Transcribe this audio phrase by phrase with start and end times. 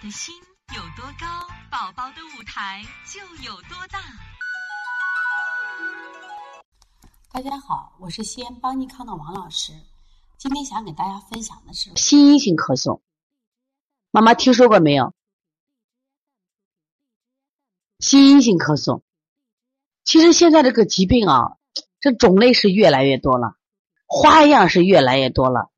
[0.00, 0.34] 的心
[0.74, 1.26] 有多高，
[1.70, 3.98] 宝宝的舞台就有多大。
[7.30, 9.74] 大家好，我是西安邦尼康的王老师。
[10.38, 13.00] 今天想给大家分享的是心因性咳嗽，
[14.10, 15.12] 妈妈听说过没有？
[17.98, 19.02] 心因性咳嗽，
[20.02, 21.58] 其实现在这个疾病啊，
[22.00, 23.56] 这种类是越来越多了，
[24.06, 25.70] 花样是越来越多了，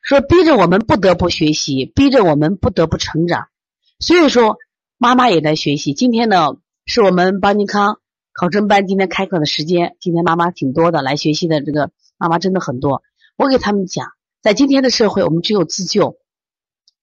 [0.00, 3.50] 说逼着我们不得不学习，逼着我们不得不成长。
[3.98, 4.58] 所以说，
[4.98, 5.94] 妈妈也在学习。
[5.94, 7.98] 今天呢，是我们邦尼康
[8.32, 9.96] 考证班今天开课的时间。
[10.00, 13.02] 今天妈妈挺多的，来学习的这个妈妈真的很多。
[13.36, 14.08] 我给他们讲，
[14.42, 16.18] 在今天的社会，我们只有自救。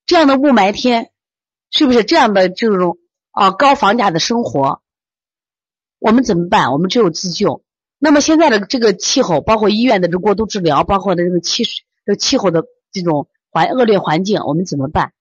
[0.06, 1.10] 这样的雾霾天，
[1.72, 3.00] 是不是这样的这种
[3.32, 4.82] 啊高房价的生活，
[5.98, 6.72] 我们怎么办？
[6.74, 7.64] 我们只有自救。
[7.98, 11.64] 那么现在的这个气候，包括医院的这过度治疗，包括的这个气
[12.06, 15.12] 这气候的这种环恶劣环境，我们怎么办？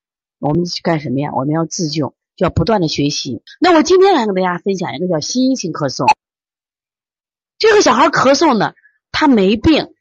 [0.43, 1.31] 我们去干什么呀？
[1.33, 3.41] 我们要自救，就要不断的学习。
[3.61, 6.05] 那我今天来跟大家分享一个叫心因性咳嗽。
[7.57, 8.73] 这个小孩咳嗽呢，
[9.13, 9.93] 他没病，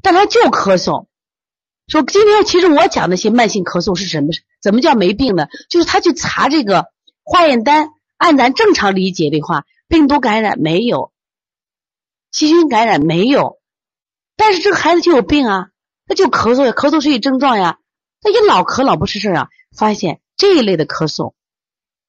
[0.00, 1.08] 但他就咳嗽。
[1.88, 4.30] 说今天其实我讲那些慢性咳嗽是什么？
[4.62, 5.46] 怎么叫没病呢？
[5.68, 6.86] 就是他去查这个
[7.22, 11.12] 化验单，按咱正常理解的话，病毒感染没有，
[12.32, 13.58] 细菌感染没有，
[14.36, 15.68] 但是这个孩子就有病啊，
[16.06, 17.78] 他就咳嗽呀，咳嗽是一症状呀，
[18.22, 19.50] 他一老咳老不是事啊。
[19.76, 21.34] 发现这一类的咳嗽，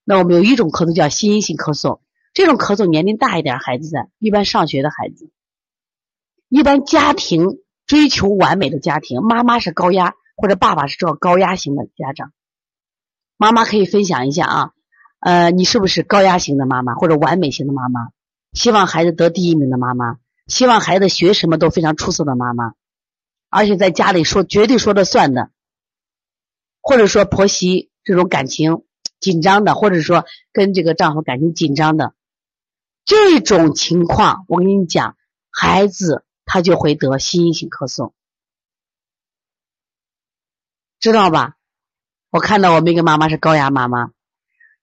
[0.03, 1.99] 那我们有一种咳嗽叫心因性咳嗽。
[2.33, 5.31] 这种咳嗽年龄大一点孩子的，一般上学的孩子，
[6.49, 12.31] 一般家庭追求完美的家庭，妈妈是高压或者爸爸是这种高压型的家长。
[13.37, 14.71] 妈妈可以分享一下啊，
[15.19, 18.09] 呃，你是不是高压型的妈妈或者完美型的妈妈？
[18.53, 22.73] 希望孩子得第一名的妈妈，希望孩子学什么都非常出色的妈妈，
[23.49, 25.49] 而且在家里说绝对说了算的。
[26.87, 28.85] 或者说婆媳这种感情
[29.19, 32.13] 紧张的，或者说跟这个丈夫感情紧张的
[33.03, 35.17] 这种情况，我跟你讲，
[35.51, 38.13] 孩子他就会得心因性咳嗽，
[41.01, 41.57] 知道吧？
[42.29, 44.11] 我看到我们一个妈妈是高压妈妈，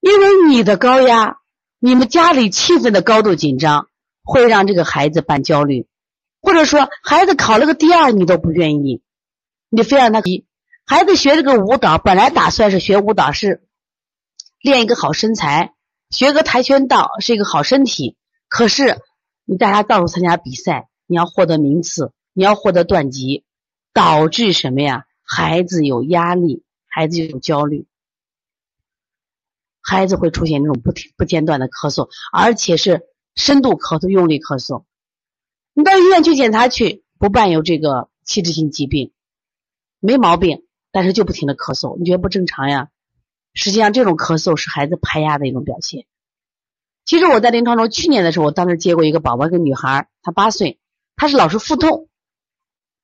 [0.01, 1.39] 因为你的高压，
[1.78, 3.89] 你们家里气氛的高度紧张，
[4.23, 5.89] 会让这个孩子伴焦虑，
[6.43, 9.01] 或者说孩子考了个第二，你都不愿意，
[9.71, 10.21] 你非让他。
[10.87, 13.67] 孩子学这个舞蹈，本来打算是学舞蹈是
[14.61, 15.75] 练一个好身材，
[16.11, 18.17] 学个跆拳道是一个好身体。
[18.49, 19.00] 可是
[19.45, 23.45] 你带他到处参加比赛，你要获得名次，你要获得段级，
[23.95, 25.06] 导致什么呀？
[25.22, 27.87] 孩子有压力，孩子有焦虑，
[29.81, 34.84] 孩子会出现那种不停不间断的咳嗽，而且是深度咳嗽、用力咳嗽。
[35.72, 39.12] 你到医院去检查去，不伴有这个器质性疾病，
[39.99, 40.66] 没毛病。
[40.94, 42.88] 但是就不停的咳嗽，你觉得不正常呀？
[43.53, 46.06] 实际上，这种咳嗽是孩子排压的一种表现。
[47.05, 50.78] 其实我在临床中，去年的时候，我当时接过一个宝宝，一个女孩，她八岁，
[51.16, 52.09] 她是老是腹痛，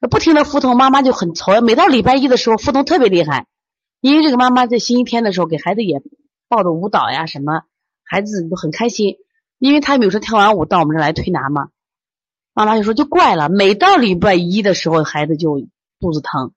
[0.09, 1.61] 不停的腹痛，妈妈就很愁。
[1.63, 3.49] 每到礼拜一的时候，腹痛特别厉害。
[4.01, 6.01] 因为这个妈妈在星期天的时候给孩子也
[6.47, 7.63] 报的舞蹈呀什么，
[8.05, 9.17] 孩子都很开心。
[9.59, 11.71] 因为他有时候跳完舞到我们这来推拿嘛，
[12.55, 15.67] 妈妈就说就怪了，每到礼拜一的时候，孩子就
[15.99, 16.53] 肚子疼。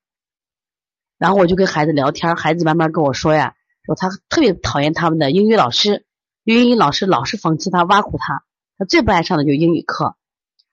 [1.17, 6.05] 然后我就跟孩子聊天，孩子慢慢跟我说呀，说他特别讨厌他们的英语老师，
[6.43, 8.43] 因为英语老师老是讽刺他、挖苦他，
[8.77, 10.15] 他最不爱上的就是英语课。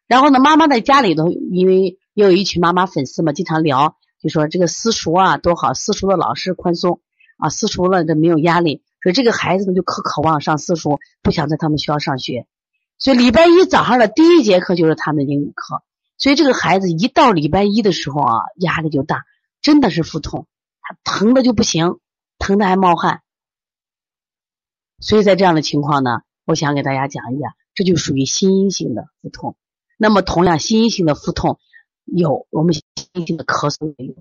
[0.09, 7.00] 然后呢，妈妈在家里头，因为也有一群妈妈粉丝嘛，经常聊，就说这个私塾啊多好，私塾的老师宽松
[7.39, 12.47] 啊，私塾了这没有压力，所以这个孩子呢就可渴望上私塾，不想在他们学校上学，
[12.99, 15.83] 所以礼拜一早上的第一节课就是他们的英语课，
[16.19, 19.23] 所以这个孩子一到礼拜一的时候啊，压力就大。
[19.62, 20.47] 真的是腹痛，
[20.81, 21.98] 他疼的就不行，
[22.38, 23.22] 疼的还冒汗。
[25.00, 29.56] 所以在这样的情况呢，我想给大家讲一下，这就属于心因性的腹痛。
[29.97, 31.59] 那么同样，心因性的腹痛
[32.04, 32.82] 有我们心
[33.15, 34.14] 因性的咳嗽也有。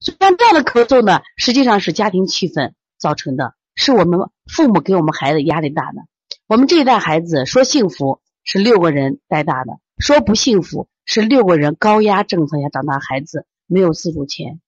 [0.00, 6.02] 虽然这样的咳嗽呢，实际上是家庭气氛造成的，是我们父母给我们孩子压力大的。
[6.46, 13.46] 我们这一代孩子说幸福是六个人带大的，说不幸福是六个人高压政策下长大孩子。
[13.66, 14.60] 没有自主权，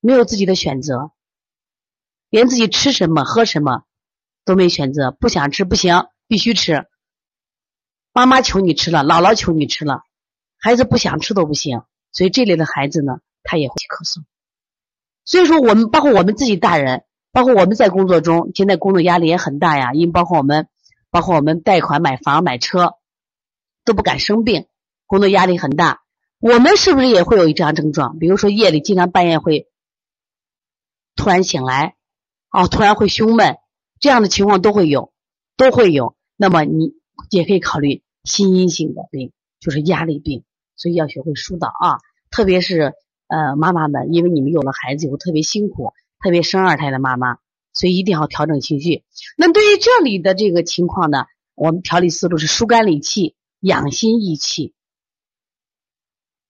[0.00, 1.12] 没有自己的选择，
[2.30, 3.84] 连自己吃什么喝什么
[4.44, 6.86] 都没选择，不想吃不行，必须吃。
[8.12, 10.02] 妈妈求你吃了，姥姥求你吃了，
[10.58, 11.82] 孩子不想吃都不行。
[12.12, 14.24] 所以这类的孩子呢，他也会咳嗽。
[15.24, 19.92] 所以说，我们包括我们自己大人，包括我们在工作中，现在工作压力也很大呀。
[19.92, 20.68] 因为包括我们，
[21.10, 22.94] 包括我们贷款买房买车，
[23.84, 24.66] 都不敢生病，
[25.06, 26.05] 工作压力很大。
[26.46, 28.20] 我们是不是也会有这样症状？
[28.20, 29.66] 比如说夜里经常半夜会
[31.16, 31.96] 突然醒来，
[32.52, 33.56] 哦，突然会胸闷，
[33.98, 35.12] 这样的情况都会有，
[35.56, 36.14] 都会有。
[36.36, 36.92] 那么你
[37.30, 40.44] 也可以考虑心因性的病，就是压力病，
[40.76, 41.98] 所以要学会疏导啊。
[42.30, 42.92] 特别是
[43.26, 47.38] 呃妈妈们，因为你们有了孩子以后特别辛苦，特别生二胎的妈妈，
[47.72, 49.02] 所以一定要调整情绪。
[49.36, 51.24] 那对于这里的这个情况呢，
[51.56, 54.74] 我们调理思路是疏肝理气、养心益气，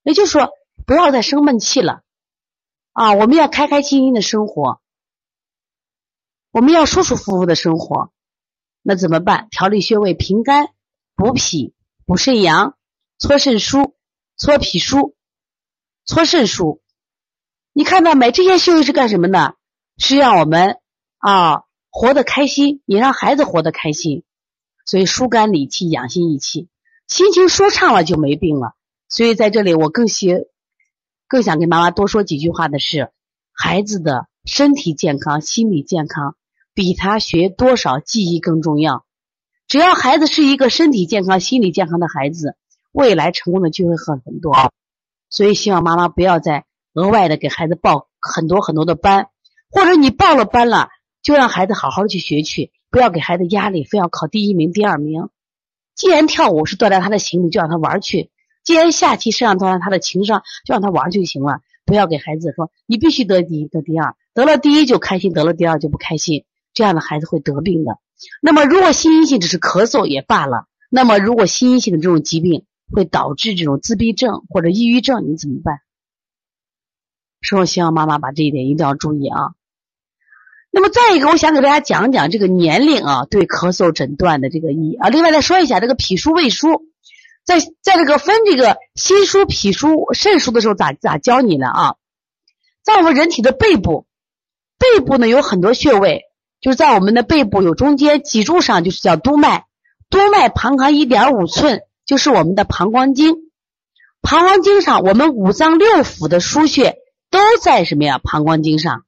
[0.06, 0.53] 也就是说
[0.87, 2.03] 不要再生闷气了
[2.93, 3.14] 啊！
[3.14, 4.81] 我们要开开心心的生活，
[6.53, 8.12] 我们要舒舒服服的生活。
[8.82, 9.49] 那怎么办？
[9.50, 10.69] 调理穴位，平肝、
[11.17, 11.75] 补脾、
[12.05, 12.76] 补肾阳、
[13.19, 13.94] 搓肾腧、
[14.37, 15.14] 搓脾腧、
[16.05, 16.79] 搓肾腧。
[17.73, 18.31] 你看到没？
[18.31, 19.56] 这些穴位是干什么的？
[19.99, 20.79] 是让我们
[21.19, 24.23] 啊活得开心，也让孩子活得开心。
[24.85, 26.69] 所以疏肝理气、养心益气，
[27.09, 28.75] 心情舒畅了就没病了。
[29.08, 30.47] 所以在这里，我更希
[31.29, 33.11] 更想跟妈妈多说几句话的是，
[33.53, 36.37] 孩子的身体健康、心理健康。
[36.75, 39.06] 比他学多少记忆更重要。
[39.67, 42.55] 只要孩子是一个身体健康、心理健康的孩子，
[42.93, 44.55] 未来成功的机会很很多。
[45.31, 49.29] 所以希望妈妈不要再额外的给孩子报很多很多的班，
[49.70, 50.91] 或者你报了班了，
[51.23, 55.31] 就让孩子好好的去学去，不要给孩子压力，非要考第一名、第二名。
[55.94, 58.29] 既然跳舞是锻炼他的心理，就让他玩去；
[58.67, 61.61] 既然下棋是让锻炼他的情商，就让他玩就行了。
[61.87, 66.45] 不要给孩子说你必须得第一、得第二，得了第一就开心，得了第二就不开心。
[66.75, 67.99] 这样的孩子会得病的。
[68.43, 70.67] 那么，如果心因性只是咳嗽也罢了。
[70.91, 75.79] 那么，如果心因性的这种疾病会导致这种自闭症或者抑郁症，你怎么办？
[77.43, 79.53] 所以，我希望妈妈把这一点一定要注意啊。
[80.71, 85.09] 那么，再一个，我想给大家讲讲这个年龄啊对咳嗽诊断的这个意义啊。
[85.09, 86.83] 另外，再说一下这个脾腧、胃腧，
[87.47, 91.95] 在在这个分这个心腧、脾腧、肾腧的时候，咋咋教你呢啊？
[92.83, 94.07] 在我们人体的背部，
[94.79, 96.25] 背部呢有很多穴位。
[96.59, 99.67] 就是在我们的背部有中间脊柱上，就是叫督脉，
[100.09, 103.37] 督脉旁开一点五寸，就是我们的膀胱经。
[104.23, 106.97] 膀胱经上，我们五脏六腑的腧穴
[107.31, 108.19] 都在什么呀？
[108.19, 109.05] 膀胱经上。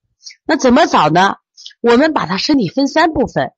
[0.46, 1.36] 那怎么找呢？
[1.80, 3.52] 我们把它身体分三部分，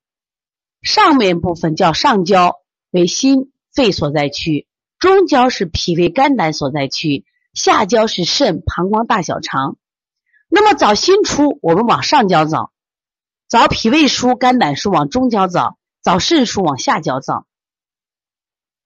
[0.81, 2.61] 上面部分叫上焦，
[2.91, 4.65] 为心肺所在区；
[5.01, 9.77] 中焦是脾胃肝胆所在区；下焦是肾、膀胱、大小肠。
[10.47, 12.71] 那么找心出，我们往上焦找。
[13.47, 17.47] 找脾胃腧、肝胆腧往中焦找，找肾腧往下焦找。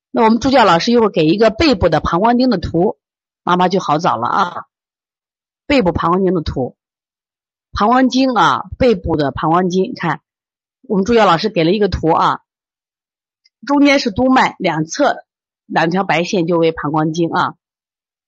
[0.10, 2.98] 那我们助教老师一会儿给一个背部的膀胱经的图，
[3.44, 4.66] 妈妈就好找了啊。
[5.68, 6.78] 背部膀胱经的图，
[7.74, 10.22] 膀胱经啊，背部的膀胱经，看
[10.84, 12.40] 我们助教老师给了一个图啊，
[13.68, 15.25] 中间是督脉，两侧
[15.66, 17.56] 两条白线就为膀胱经啊。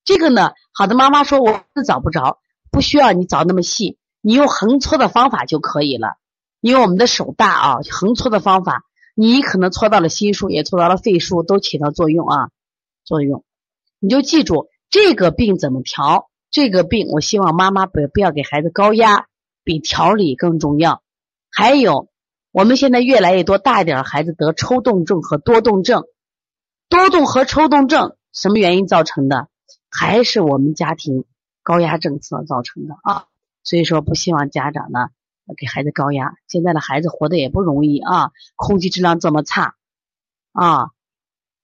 [0.04, 2.40] 这个呢，好的妈妈说我是找不着，
[2.72, 6.16] 不需要你找那么细，你用横搓的方法就可以了。
[6.62, 8.84] 因为我们的手大啊，横搓的方法，
[9.16, 12.50] 你可能搓到了心腧，也搓到了肺腧，都起到作用啊，
[13.04, 13.44] 作用。
[14.00, 16.30] 你就记住这个病怎么调。
[16.50, 19.28] 这个病，我希望妈妈不不要给孩子高压，
[19.66, 21.04] 比调理更重要。
[21.52, 22.08] 还有，
[22.52, 26.06] 我们现在越来越多大一点的孩子得抽动症和多动症，
[26.90, 29.48] 多动和抽动症什么原因造成的？
[29.90, 31.26] 还是我们家庭
[31.64, 33.26] 高压政策造成的啊。
[33.64, 35.10] 所以说，不希望家长呢。
[35.56, 39.76] 给孩子高压，现在的孩子活得也不容易啊，空气质量这么差，
[40.52, 40.90] 啊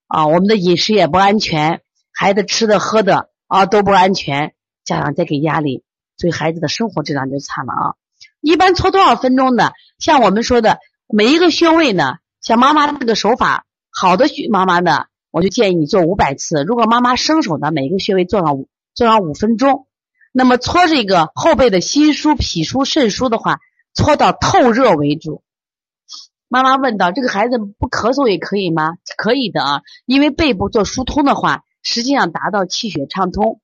[0.08, 1.82] 啊，我们的饮食也不安全，
[2.14, 4.54] 孩子吃的喝的啊都不安全，
[4.86, 5.84] 家长再给压力，
[6.16, 7.96] 所以孩子的生活质量就差了啊。
[8.40, 9.72] 一般搓多少分钟呢？
[10.00, 16.64] 像我们说的每一个穴位呢，像妈妈这个手法好的妈妈呢，我就建议你做五百次。
[16.64, 19.88] 如果妈妈生手呢，每个穴位做上五做上五分钟，
[20.32, 23.60] 那么搓这个后背的心腧、脾腧、肾腧的话。
[23.96, 25.44] 搓到透热为主。
[26.48, 33.62] 妈妈问到：“这个孩子不咳嗽也可以吗？”可以的啊，因为背部做疏通的话，实际上达到气血畅通、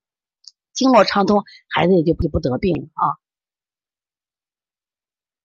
[0.72, 3.18] 经络畅通，孩子也就不不得病了啊。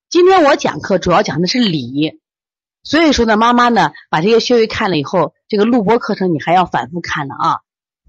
[0.08, 2.20] 今天我讲课主要讲的是理，
[2.84, 7.62] 所以说呢，妈妈呢把这些穴位看了以后，这个录播课程你还要反复看呢啊，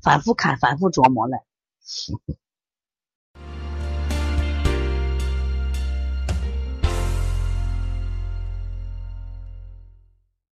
[0.02, 1.36] 反复看，反复琢磨呢。